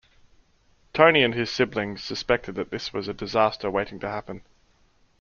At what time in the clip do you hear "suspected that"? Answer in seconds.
2.03-2.71